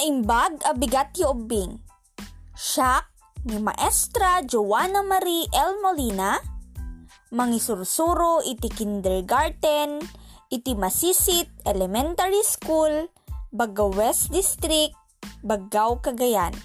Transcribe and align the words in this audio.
Naimbag 0.00 0.64
abigat 0.64 1.12
ti 1.12 1.20
ubing. 1.20 1.76
Siya 2.56 3.04
ni 3.44 3.60
Maestra 3.60 4.40
Joanna 4.40 5.04
Marie 5.04 5.44
L. 5.52 5.76
Molina, 5.84 6.40
mangisursuro 7.36 8.40
iti 8.40 8.72
kindergarten, 8.72 10.00
iti 10.48 10.72
Masisit 10.72 11.52
Elementary 11.68 12.40
School, 12.40 13.12
Baggaw 13.52 13.92
West 13.92 14.32
District, 14.32 14.96
Baggaw 15.44 16.00
Cagayan. 16.00 16.56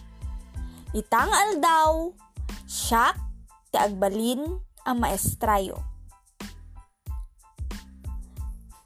Itang 0.96 1.28
aldaw, 1.28 2.15
siya 2.64 3.20
ti 3.68 3.75
agbalin 3.75 4.47
ang 4.88 4.96
maestrayo. 4.96 5.75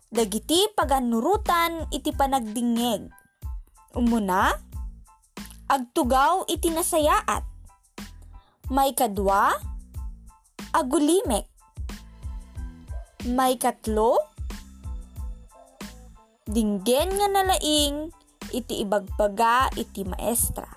Dagiti 0.09 0.73
paganurutan 0.73 1.85
iti 1.93 2.09
panagdingeg. 2.09 3.18
Umuna, 3.97 4.53
agtugaw 5.65 6.45
iti 6.45 6.69
nasayaat 6.69 7.49
may 8.69 8.93
kadwa, 8.93 9.57
agulimek. 10.69 11.49
May 13.25 13.57
katlo, 13.57 14.21
dinggen 16.45 17.17
nga 17.17 17.27
nalaing, 17.33 18.13
iti 18.53 18.85
ibagbaga 18.85 19.73
iti 19.73 20.05
maestra. 20.05 20.69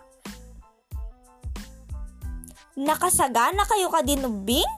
Nakasagana 2.81 3.69
kayo 3.69 3.93
ka 3.93 4.01
dinubing? 4.01 4.73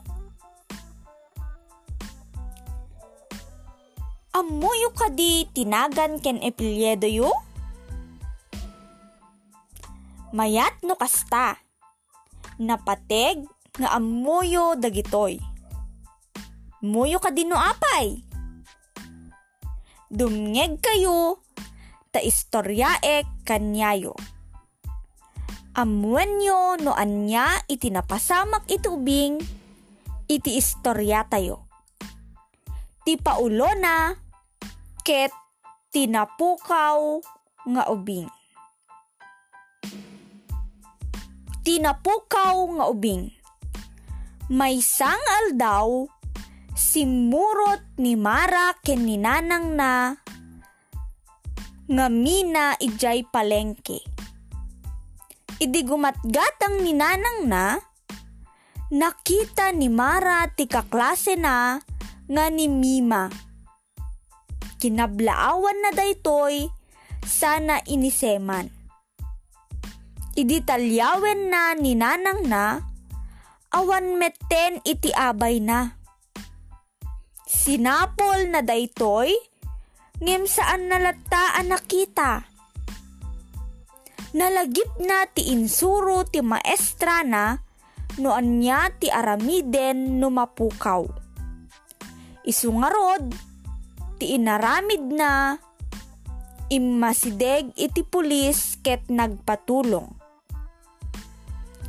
Amuyo 4.35 4.91
ka 4.91 5.07
di 5.07 5.47
tinagan 5.55 6.19
ken 6.19 6.43
epilyedo 6.43 7.07
yu? 7.07 7.31
Mayat 10.35 10.83
no 10.83 10.99
kasta 10.99 11.55
napateg 12.59 13.47
nga 13.79 13.95
amuyo 13.95 14.75
dagitoy. 14.75 15.39
Muyo 16.83 17.23
ka 17.23 17.31
din 17.31 17.47
no 17.47 17.55
apay. 17.55 18.19
Dumngeg 20.11 20.83
kayo 20.83 21.39
ta 22.11 22.19
istoryae 22.19 23.23
kanyayo. 23.47 24.11
Amuan 25.79 26.35
nyo 26.43 26.83
no 26.83 26.91
anya 26.91 27.63
iti 27.71 27.87
napasamak 27.87 28.67
itubing 28.67 29.39
iti 30.27 30.59
istorya 30.59 31.23
tayo. 31.31 31.63
Ti 33.07 33.15
paulo 33.23 33.71
na 33.79 34.11
ket 34.99 35.31
tinapukaw 35.95 37.23
nga 37.71 37.87
ubing. 37.87 38.27
Tinapukaw 41.65 42.77
nga 42.77 42.85
ubing. 42.93 43.33
May 44.53 44.77
sangal 44.85 45.57
daw, 45.57 46.05
simurot 46.77 47.81
ni 47.97 48.13
Mara 48.13 48.77
ken 48.85 49.09
ni 49.09 49.17
nanang 49.17 49.73
na, 49.73 50.13
nga 51.89 52.05
mina 52.13 52.77
ijay 52.77 53.25
palengke. 53.25 54.05
Idi 55.57 55.81
gumatgatang 55.81 56.85
ni 56.85 56.93
nanang 56.93 57.49
na, 57.49 57.81
nakita 58.93 59.73
ni 59.73 59.89
Mara 59.89 60.45
ti 60.53 60.69
kaklase 60.69 61.33
na 61.33 61.81
nga 62.29 62.45
ni 62.53 62.69
Mima. 62.69 63.33
Kinablaawan 64.77 65.81
na 65.81 65.89
daytoy, 65.97 66.69
sana 67.25 67.81
iniseman 67.89 68.84
iditalyawen 70.35 71.47
na 71.47 71.71
ni 71.79 71.95
nanang 71.95 72.43
na, 72.43 72.83
awan 73.71 74.19
meten 74.19 74.83
iti 74.83 75.09
abay 75.15 75.63
na. 75.63 75.95
Sinapol 77.47 78.51
na 78.51 78.59
daytoy, 78.59 79.31
ngem 80.19 80.43
saan 80.43 80.91
nalataan 80.91 81.71
nakita. 81.71 82.43
Nalagip 84.35 84.99
na 84.99 85.23
ti 85.31 85.55
insuro 85.55 86.27
ti 86.27 86.43
maestra 86.43 87.23
na, 87.23 87.55
noan 88.19 88.59
niya 88.59 88.91
ti 88.99 89.07
aramiden 89.07 90.19
no 90.19 90.27
mapukaw. 90.27 91.07
Isungarod, 92.43 93.31
ti 94.19 94.35
inaramid 94.35 95.07
na, 95.15 95.55
immasideg 96.67 97.71
iti 97.79 98.03
pulis 98.03 98.75
ket 98.83 99.07
nagpatulong 99.07 100.14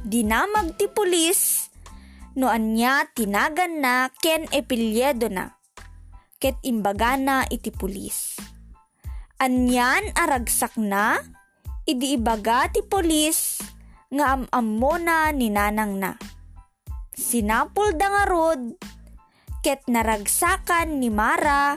dinamag 0.07 0.79
ti 0.79 0.87
pulis 0.87 1.67
no 2.39 2.47
anya 2.47 3.11
tinagan 3.11 3.83
na 3.83 4.07
ken 4.23 4.47
epilyedo 4.55 5.27
na 5.27 5.59
ket 6.39 6.55
imbaga 6.63 7.19
na 7.19 7.43
iti 7.49 7.75
pulis. 7.75 8.39
Anyan 9.43 10.15
aragsak 10.15 10.79
na 10.79 11.19
idi 11.89 12.15
ibaga 12.15 12.71
ti 12.71 12.87
pulis 12.87 13.59
nga 14.15 14.39
amammo 14.39 14.95
na 15.01 15.35
ni 15.35 15.51
nanang 15.51 15.99
na. 15.99 16.15
Sinapol 17.17 17.97
da 17.99 18.07
nga 18.13 18.25
rod 18.31 18.63
ket 19.65 19.83
naragsakan 19.91 21.03
ni 21.03 21.11
Mara 21.11 21.75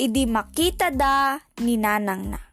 idi 0.00 0.24
makita 0.24 0.88
da 0.88 1.36
ni 1.60 1.76
nanang 1.76 2.32
na. 2.32 2.49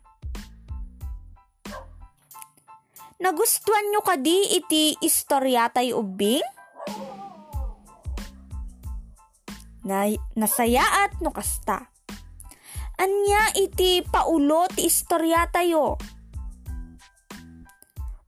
Nagustuhan 3.17 3.89
nyo 3.89 4.05
kadi 4.05 4.61
iti 4.61 4.94
istorya 5.01 5.73
tayo 5.73 6.05
ubing? 6.05 6.45
Na, 9.81 10.05
nasayaat 10.38 11.17
no 11.25 11.33
kasta. 11.33 11.89
Anya 13.01 13.57
iti 13.57 14.05
paulo 14.05 14.69
ti 14.69 14.85
istorya 14.85 15.50
tayo. 15.50 15.97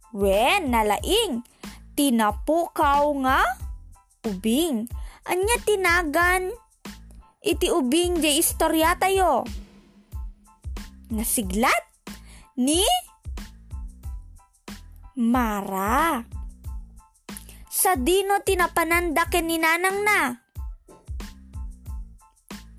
Wen, 0.09 0.73
nalaing, 0.73 1.45
tinapukaw 1.93 3.13
nga 3.21 3.45
ubing. 4.25 4.89
Anya 5.29 5.57
tinagan 5.69 6.49
iti 7.45 7.69
ubing 7.69 8.17
di 8.25 8.41
istorya 8.41 8.97
tayo. 8.97 9.45
Nasiglat 11.13 11.85
ni 12.57 12.81
Mara. 15.19 16.23
Sa 17.67 17.99
dino 17.99 18.39
tinapananda 18.39 19.27
ken 19.27 19.51
ni 19.51 19.59
nanang 19.59 19.99
na. 20.07 20.31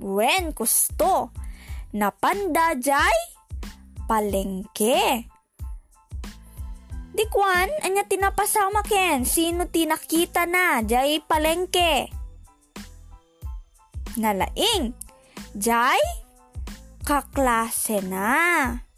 Wen 0.00 0.56
kusto. 0.56 1.36
Napanda 1.92 2.72
jay 2.80 3.18
palengke. 4.08 5.28
Di 7.12 7.24
kwan, 7.28 7.68
anya 7.84 8.08
tinapasama 8.08 8.88
ken, 8.88 9.28
sino 9.28 9.68
tinakita 9.68 10.48
na, 10.48 10.80
jay 10.80 11.20
palengke. 11.20 12.08
Nalaing, 14.16 14.96
jay 15.60 16.00
kaklase 17.04 18.00
na. 18.00 18.88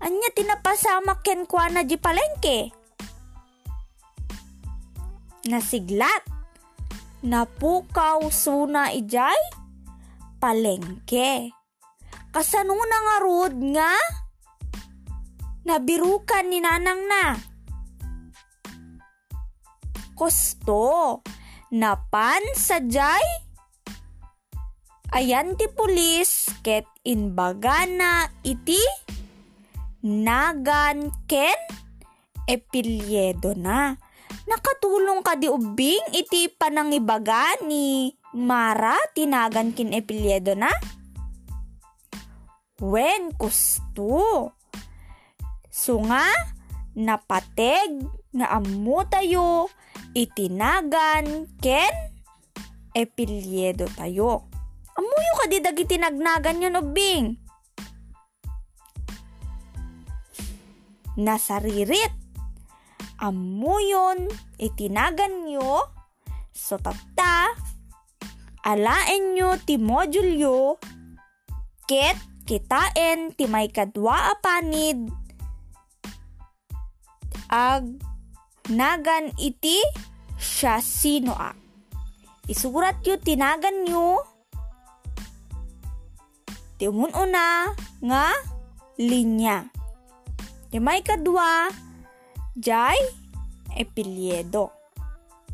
Anya 0.00 0.28
tinapasama 0.32 1.20
ken 1.20 1.44
kwa 1.44 1.68
na 1.68 1.84
di 1.84 2.00
palengke. 2.00 2.72
Nasiglat. 5.44 6.24
Napukaw 7.20 8.24
suna 8.32 8.96
ijay 8.96 9.36
palengke. 10.40 11.52
Kasano 12.32 12.72
na 12.72 12.98
nga 13.04 13.16
rod 13.20 13.54
nga? 13.76 13.92
Nabirukan 15.68 16.48
ni 16.48 16.64
nanang 16.64 17.04
na. 17.04 17.36
Kosto. 20.16 21.20
Napan 21.70 22.42
sa 22.56 22.80
jay? 22.80 23.22
Ayan 25.12 25.58
ti 25.60 25.68
pulis 25.68 26.48
ket 26.64 26.86
inbagana 27.04 28.30
iti 28.46 28.80
nagan 30.04 31.12
ken 31.28 31.56
epilyedo 32.48 33.54
na. 33.56 33.96
Nakatulong 34.46 35.22
ka 35.22 35.34
di 35.38 35.46
ubing 35.50 36.02
iti 36.14 36.50
panangibaga 36.50 37.60
ni 37.66 38.14
Mara 38.30 38.94
tinagan 39.10 39.74
kin 39.74 39.90
epilyedo 39.90 40.54
na? 40.54 40.70
Wen 42.78 43.34
kusto. 43.34 44.54
So 45.66 45.98
napateg 46.94 47.90
nga 48.30 48.46
ammo 48.54 49.02
tayo 49.10 49.66
itinagan 50.14 51.50
ken 51.58 51.90
epilyedo 52.94 53.90
tayo. 53.98 54.46
Amuyo 54.94 55.32
ka 55.42 55.46
di 55.50 55.58
dagi 55.58 55.84
tinagnagan 55.86 56.62
yun 56.62 56.78
ubing. 56.78 57.49
Nasaririt. 61.16 62.12
Amuyon 63.20 64.28
itinagan 64.60 65.48
nyo 65.48 65.84
so 66.52 66.76
tapta 66.76 67.52
alaen 68.64 69.36
nyo 69.36 69.56
ti 69.60 69.80
modulyo 69.80 70.76
ket 71.88 72.16
kitaen 72.44 73.32
ti 73.36 73.48
may 73.48 73.68
kadwa 73.72 74.36
apanid 74.36 75.08
ag 77.50 77.84
nagan 78.70 79.34
iti 79.40 79.80
siya 80.38 80.78
sino 80.78 81.34
ak. 81.34 81.58
Isurat 82.46 83.02
yu 83.02 83.18
tinagan 83.18 83.84
nyo 83.84 84.22
ti 86.78 86.86
una 86.88 87.68
nga 88.00 88.26
linya. 88.96 89.79
Ti 90.70 90.78
may 90.78 91.02
kadwa 91.02 91.66
jay 92.54 92.98
epilyedo. 93.74 94.70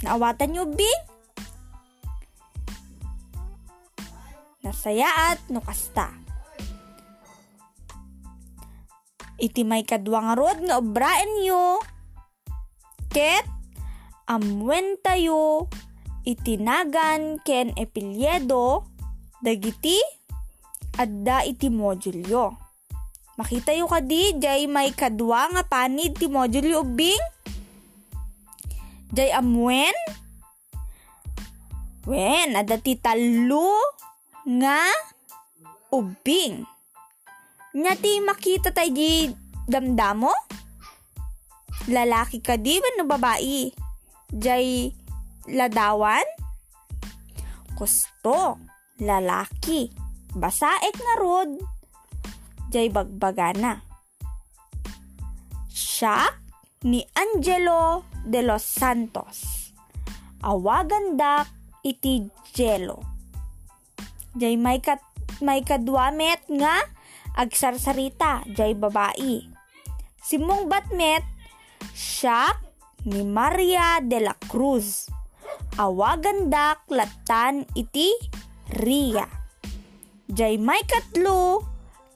Naawatan 0.05 0.53
nyo 0.53 0.65
bing? 0.69 1.03
Nasaya 4.61 5.33
at 5.33 5.41
nukasta. 5.49 6.27
iti 9.37 9.69
may 9.69 9.85
kadwa 9.85 10.33
nga 10.33 10.35
rod 10.37 10.59
nga 10.65 10.81
obraen 10.81 11.33
yo. 11.45 11.81
Ket, 13.13 13.45
amwen 14.29 14.97
tayo, 15.01 15.69
itinagan 16.25 17.41
ken 17.45 17.73
epilyedo, 17.77 18.85
dagiti, 19.41 19.97
adda 20.97 21.45
iti 21.45 21.69
modulyo. 21.69 22.66
Makita 23.37 23.77
yo 23.77 23.85
kadi, 23.85 24.41
jay 24.41 24.65
may 24.65 24.97
kadwa 24.97 25.53
nga 25.53 25.63
panid 25.69 26.17
ti 26.17 26.25
modulyo 26.25 26.81
ubing. 26.81 27.21
Jay 29.13 29.29
amwen, 29.29 29.93
wen, 32.09 32.57
adda 32.57 32.81
ti 32.81 32.97
talo 32.97 33.77
nga 34.49 34.81
ubing. 35.93 36.65
Nya 37.77 37.93
ti 38.01 38.25
makita 38.25 38.73
tayo 38.73 38.89
di 38.89 39.29
damdamo? 39.69 40.33
Lalaki 41.93 42.41
ka 42.41 42.57
di 42.57 42.81
no 42.97 43.05
babae? 43.05 43.69
Jay 44.33 44.89
ladawan? 45.53 46.25
Kusto, 47.77 48.57
lalaki. 48.97 49.93
Basaek 50.33 50.97
nga 50.97 51.15
rod. 51.21 51.76
Jay 52.71 52.91
bagbagana. 52.91 53.83
Siya 55.71 56.27
ni 56.87 57.07
Angelo 57.15 58.05
de 58.27 58.43
los 58.43 58.63
Santos. 58.63 59.71
Awagandak 60.43 61.51
iti 61.83 62.27
Jelo. 62.53 63.03
Jay 64.37 64.59
may 64.61 64.83
kat 64.85 65.01
may 65.41 65.61
kadwamet 65.65 66.45
nga 66.49 66.85
agsarsarita, 67.37 68.45
jay 68.53 68.73
babae. 68.73 69.45
Simong 70.21 70.67
batmet, 70.67 71.23
siya 71.93 72.57
ni 73.05 73.23
Maria 73.23 74.01
de 74.03 74.25
la 74.25 74.35
Cruz. 74.49 75.07
Awagandak 75.77 76.89
latan 76.89 77.69
iti 77.77 78.11
Ria. 78.81 79.29
Jay 80.27 80.59
may 80.59 80.83
katlo, 80.89 81.63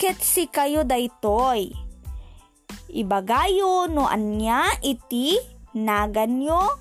ket 0.01 0.17
si 0.25 0.49
kayo 0.49 0.81
daytoy. 0.81 1.77
Ibagayo 2.89 3.85
no 3.93 4.09
anya 4.09 4.73
iti 4.81 5.37
naganyo. 5.77 6.81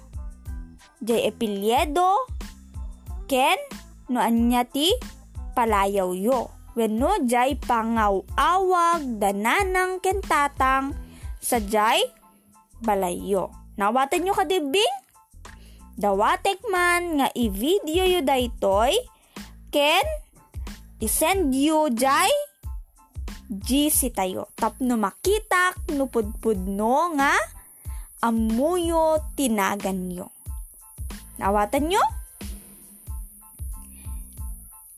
Jay 1.04 1.28
epilyedo, 1.28 2.24
ken 3.28 3.60
no 4.08 4.24
anya 4.24 4.64
ti 4.64 4.96
palayaw 5.52 6.16
yo 6.16 6.48
wenno 6.80 7.28
jay 7.28 7.60
pangaw-awag 7.60 9.20
dananang 9.20 10.00
kentatang 10.00 10.96
sa 11.44 11.60
jay 11.60 12.00
balayo. 12.80 13.52
Nawatan 13.76 14.24
nyo 14.24 14.34
kadibing? 14.36 14.96
Dawatek 16.00 16.64
man 16.72 17.20
nga 17.20 17.28
i-video 17.36 18.08
yu 18.08 18.24
daytoy 18.24 18.96
ken 19.76 20.08
isend 21.04 21.52
yu 21.52 21.92
jay 21.92 22.32
GC 23.50 24.14
tayo. 24.14 24.54
Tapno 24.54 24.96
makitak 24.96 25.90
no 25.98 26.06
pudpudno 26.06 27.18
nga 27.18 27.34
amuyo 28.22 29.18
tinagan 29.34 30.14
nyo. 30.14 30.30
Nawatan 31.42 31.90
nyo? 31.90 32.04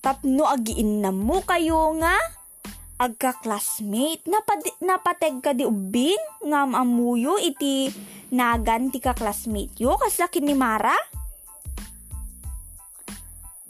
tapno 0.01 0.49
agiin 0.49 1.05
na 1.05 1.13
mo 1.13 1.45
kayo 1.45 1.93
nga 2.01 2.17
agka-classmate 2.97 4.25
napad, 4.25 4.61
napateg 4.81 5.41
ka 5.41 5.53
di 5.53 5.65
ubing 5.65 6.21
nga 6.49 6.65
amuyo 6.65 7.37
iti 7.37 7.89
nagan 8.33 8.89
ti 8.89 8.97
ka-classmate 8.97 9.77
yo 9.77 9.93
kaslaki 10.01 10.41
ni 10.41 10.57
Mara 10.57 10.93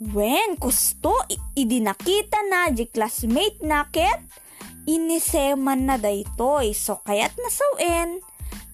Wen, 0.02 0.58
kusto, 0.58 1.14
idi 1.54 1.78
nakita 1.78 2.42
na, 2.50 2.74
di 2.74 2.90
classmate 2.90 3.62
na, 3.62 3.86
ket, 3.86 4.18
iniseman 4.88 5.86
na 5.86 5.96
daytoy. 5.98 6.74
So, 6.74 7.00
kaya't 7.02 7.34
nasawen, 7.38 8.22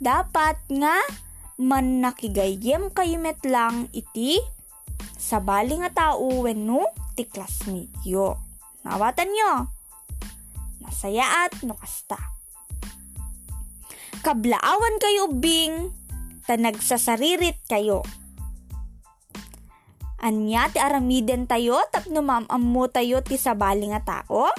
dapat 0.01 0.57
nga, 0.73 0.97
man 1.59 2.01
nakigayem 2.01 2.91
kayo 2.95 3.19
met 3.19 3.43
lang 3.43 3.91
iti, 3.91 4.39
sa 5.19 5.43
bali 5.43 5.83
nga 5.83 5.91
tao, 5.91 6.47
when 6.47 6.65
no, 6.65 6.87
ti 7.19 7.27
classmate 7.27 7.93
yo. 8.07 8.39
Nawatan 8.87 9.29
nyo. 9.29 9.53
Nasaya 10.79 11.45
at 11.45 11.59
nukasta. 11.67 12.17
Kablaawan 14.23 14.97
kayo 15.03 15.35
bing, 15.35 15.91
ta 16.47 16.55
nagsasaririt 16.57 17.59
kayo. 17.67 18.07
Anya 20.19 20.67
ti 20.67 20.83
aramiden 20.83 21.47
tayo 21.47 21.79
tapno 21.95 22.27
mamammo 22.27 22.91
tayo 22.91 23.23
ti 23.23 23.39
sabali 23.39 23.95
nga 23.95 24.03
tao? 24.03 24.51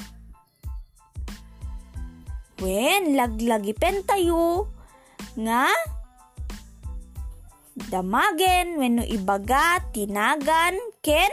Wen, 2.59 3.15
laglagipen 3.15 4.03
tayo. 4.03 4.67
Nga? 5.39 5.71
Damagen 7.87 8.75
wenno 8.75 9.07
ibaga 9.07 9.79
tinagan 9.95 10.75
ken? 10.99 11.31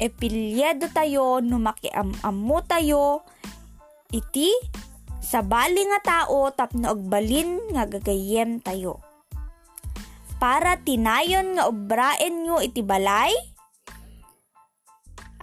Epilyedo 0.00 0.88
tayo 0.96 1.44
no 1.44 1.60
makiamamo 1.60 2.58
tayo. 2.64 3.20
Iti 4.08 4.48
sa 5.20 5.44
bali 5.44 5.84
nga 5.84 6.00
tao 6.00 6.48
tapno 6.56 6.96
agbalin 6.96 7.76
nga 7.76 7.84
gagayem 7.84 8.64
tayo. 8.64 9.04
Para 10.40 10.80
tinayon 10.80 11.60
nga 11.60 11.68
obraen 11.68 12.48
nyo 12.48 12.64
iti 12.64 12.80
balay, 12.80 13.28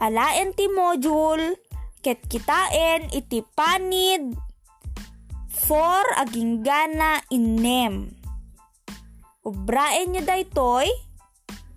alaen 0.01 0.57
ti 0.57 0.65
module, 0.73 1.53
ket 2.01 2.25
kitaen 2.25 3.13
iti 3.13 3.45
panid, 3.53 4.46
for 5.67 6.03
aging 6.15 6.63
gana 6.63 7.19
inem. 7.27 8.15
Obraen 9.43 10.15
nyo 10.15 10.23
daytoy, 10.23 10.87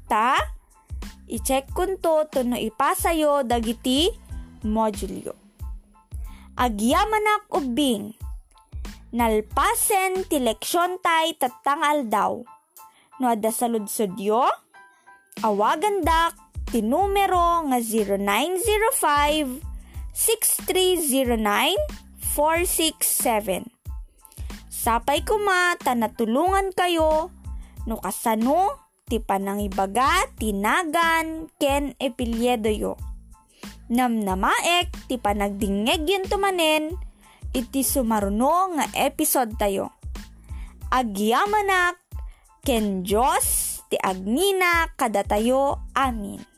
ta, 0.06 0.38
I-check 1.30 1.70
kunto 1.70 2.26
to 2.26 2.42
no 2.42 2.58
ipasayo 2.58 3.46
dagiti 3.46 4.10
modulyo. 4.66 5.30
Agyamanak 6.58 7.46
ubing. 7.54 8.18
Nalpasen 9.14 10.26
ti 10.26 10.42
leksyon 10.42 10.98
tay 10.98 11.38
tatangal 11.38 12.10
daw. 12.10 12.42
No 13.22 13.30
ada 13.30 13.54
sa 13.54 13.70
ludsodyo, 13.70 14.50
awagandak 15.46 16.34
ti 16.74 16.82
numero 16.82 17.62
nga 17.70 17.78
0905 17.78 19.62
6309 20.10 21.78
467. 22.34 23.79
Sapay 24.80 25.20
kuma 25.28 25.76
tanatulungan 25.76 26.72
kayo 26.72 27.28
no 27.84 28.00
kasano 28.00 28.80
ti 29.04 29.20
panangibaga, 29.20 30.24
tinagan, 30.40 31.52
ken 31.60 31.92
epilyedo 32.00 32.72
yo. 32.72 32.96
Namnamaek, 33.92 34.88
ti 35.04 35.20
panagdingeg 35.20 36.08
yun 36.08 36.24
tumanen, 36.24 36.96
iti 37.52 37.84
sumaruno 37.84 38.72
nga 38.78 38.88
episode 38.96 39.52
tayo. 39.60 39.92
Agyamanak, 40.88 42.00
ken 42.64 43.04
Diyos, 43.04 43.82
ti 43.92 44.00
agnina 44.00 44.88
kada 44.96 45.28
tayo, 45.28 45.76
amin. 45.92 46.49